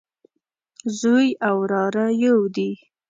[0.99, 2.71] زوی او وراره يودي